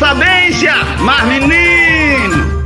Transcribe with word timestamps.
sabência, 0.00 0.72
mas 1.00 1.22
menino 1.26 1.59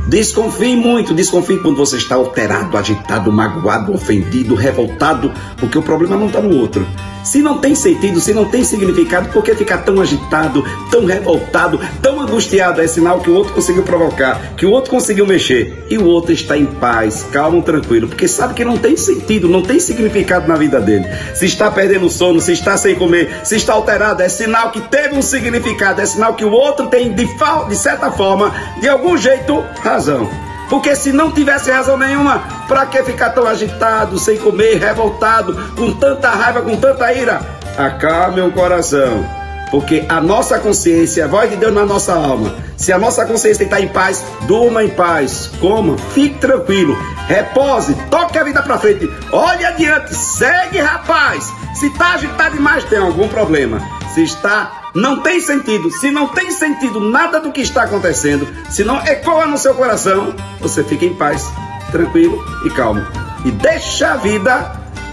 Desconfie 0.07 0.75
muito, 0.75 1.15
desconfie 1.15 1.57
quando 1.57 1.77
você 1.77 1.97
está 1.97 2.13
alterado, 2.13 2.77
agitado, 2.77 3.31
magoado, 3.31 3.91
ofendido, 3.91 4.53
revoltado, 4.53 5.33
porque 5.57 5.77
o 5.77 5.81
problema 5.81 6.15
não 6.15 6.27
está 6.27 6.39
no 6.39 6.55
outro. 6.55 6.85
Se 7.25 7.41
não 7.41 7.57
tem 7.57 7.73
sentido, 7.73 8.19
se 8.21 8.35
não 8.35 8.45
tem 8.45 8.63
significado, 8.63 9.29
por 9.29 9.43
que 9.43 9.55
ficar 9.55 9.79
tão 9.79 9.99
agitado, 9.99 10.63
tão 10.91 11.05
revoltado, 11.05 11.79
tão 11.99 12.21
angustiado? 12.21 12.79
É 12.79 12.87
sinal 12.87 13.19
que 13.19 13.31
o 13.31 13.33
outro 13.33 13.51
conseguiu 13.51 13.81
provocar, 13.81 14.53
que 14.55 14.63
o 14.63 14.69
outro 14.69 14.91
conseguiu 14.91 15.25
mexer 15.25 15.85
e 15.89 15.97
o 15.97 16.05
outro 16.05 16.31
está 16.31 16.55
em 16.55 16.67
paz, 16.67 17.25
calmo, 17.31 17.63
tranquilo, 17.63 18.07
porque 18.07 18.27
sabe 18.27 18.53
que 18.53 18.63
não 18.63 18.77
tem 18.77 18.95
sentido, 18.95 19.49
não 19.49 19.63
tem 19.63 19.79
significado 19.79 20.47
na 20.47 20.55
vida 20.55 20.79
dele. 20.79 21.07
Se 21.33 21.47
está 21.47 21.71
perdendo 21.71 22.11
sono, 22.11 22.39
se 22.39 22.53
está 22.53 22.77
sem 22.77 22.93
comer, 22.93 23.39
se 23.43 23.55
está 23.55 23.73
alterado, 23.73 24.21
é 24.21 24.29
sinal 24.29 24.69
que 24.69 24.81
teve 24.81 25.15
um 25.15 25.21
significado, 25.23 26.01
é 26.01 26.05
sinal 26.05 26.35
que 26.35 26.45
o 26.45 26.51
outro 26.51 26.85
tem, 26.87 27.11
de, 27.11 27.25
de 27.25 27.75
certa 27.75 28.11
forma, 28.11 28.53
de 28.79 28.87
algum 28.87 29.17
jeito, 29.17 29.63
razão. 29.95 30.29
Porque 30.69 30.95
se 30.95 31.11
não 31.11 31.31
tivesse 31.31 31.71
razão 31.71 31.97
nenhuma, 31.97 32.39
para 32.67 32.85
que 32.85 33.01
ficar 33.03 33.29
tão 33.29 33.47
agitado, 33.47 34.17
sem 34.17 34.37
comer, 34.37 34.77
revoltado, 34.77 35.55
com 35.75 35.93
tanta 35.93 36.29
raiva, 36.29 36.61
com 36.61 36.75
tanta 36.75 37.13
ira? 37.13 37.39
Acalme 37.77 38.41
o 38.41 38.51
coração. 38.51 39.25
Porque 39.71 40.05
a 40.09 40.21
nossa 40.21 40.59
consciência, 40.59 41.25
a 41.25 41.27
voz 41.27 41.49
de 41.49 41.57
Deus 41.57 41.73
na 41.73 41.85
nossa 41.85 42.13
alma, 42.13 42.53
se 42.77 42.91
a 42.91 42.97
nossa 42.97 43.25
consciência 43.25 43.63
está 43.63 43.79
em 43.79 43.87
paz, 43.87 44.23
durma 44.47 44.83
em 44.83 44.89
paz, 44.89 45.49
coma, 45.59 45.97
fique 46.13 46.39
tranquilo, 46.39 46.97
repose, 47.27 47.95
toque 48.09 48.37
a 48.37 48.43
vida 48.43 48.61
para 48.61 48.77
frente, 48.77 49.09
olhe 49.31 49.65
adiante, 49.65 50.13
segue, 50.13 50.79
rapaz. 50.79 51.51
Se 51.73 51.87
está 51.87 52.13
agitado 52.13 52.55
demais, 52.55 52.83
tem 52.85 52.99
algum 52.99 53.27
problema. 53.27 53.79
Se 54.15 54.23
está 54.23 54.91
não 54.95 55.19
tem 55.19 55.41
sentido. 55.41 55.91
Se 55.91 56.09
não 56.09 56.29
tem 56.29 56.49
sentido 56.49 57.01
nada 57.01 57.37
do 57.37 57.51
que 57.51 57.59
está 57.59 57.83
acontecendo, 57.83 58.47
se 58.69 58.81
não 58.85 58.97
ecoa 59.05 59.45
no 59.45 59.57
seu 59.57 59.75
coração, 59.75 60.33
você 60.61 60.85
fica 60.85 61.03
em 61.03 61.13
paz, 61.13 61.51
tranquilo 61.91 62.41
e 62.65 62.69
calmo. 62.69 63.05
E 63.43 63.51
deixa 63.51 64.13
a 64.13 64.15
vida 64.15 64.71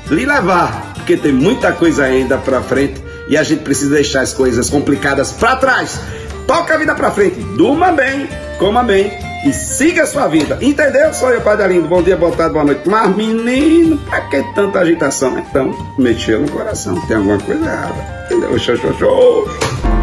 lhe 0.08 0.24
levar, 0.24 0.92
porque 0.94 1.16
tem 1.16 1.32
muita 1.32 1.72
coisa 1.72 2.04
ainda 2.04 2.38
para 2.38 2.62
frente 2.62 3.02
e 3.28 3.36
a 3.36 3.42
gente 3.42 3.64
precisa 3.64 3.96
deixar 3.96 4.20
as 4.20 4.32
coisas 4.32 4.70
complicadas 4.70 5.32
para 5.32 5.56
trás. 5.56 5.98
Toca 6.46 6.74
a 6.74 6.78
vida 6.78 6.94
para 6.94 7.10
frente, 7.10 7.40
durma 7.56 7.90
bem, 7.90 8.28
coma 8.60 8.84
bem 8.84 9.31
e 9.44 9.52
siga 9.52 10.02
a 10.02 10.06
sua 10.06 10.28
vida. 10.28 10.58
Entendeu? 10.60 11.12
Sou 11.12 11.30
eu, 11.30 11.40
Padre 11.40 11.68
Lindo. 11.68 11.88
Bom 11.88 12.02
dia, 12.02 12.16
boa 12.16 12.32
tarde, 12.32 12.52
boa 12.52 12.64
noite. 12.64 12.88
Mas, 12.88 13.14
menino, 13.14 13.98
pra 13.98 14.20
que 14.22 14.42
tanta 14.54 14.80
agitação? 14.80 15.38
Então, 15.38 15.74
mexeu 15.98 16.40
no 16.40 16.50
coração. 16.50 16.94
Tem 17.06 17.16
alguma 17.16 17.38
coisa 17.38 17.64
errada. 17.64 18.24
Entendeu? 18.26 18.58
Show, 18.58 18.76
show, 18.76 18.92
show. 18.94 20.01